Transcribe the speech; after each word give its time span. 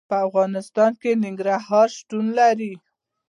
په 0.09 0.15
افغانستان 0.27 0.91
کې 1.01 1.11
ننګرهار 1.23 1.87
شتون 1.97 2.25
لري. 2.39 2.73